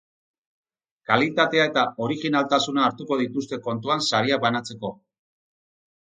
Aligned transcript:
Kalitatea 1.09 1.65
eta 1.69 1.83
originaltasuna 2.05 2.83
hartuko 2.85 3.17
dituzte 3.19 3.59
kontuan 3.67 4.01
sariak 4.07 4.41
banatzeko. 4.47 4.91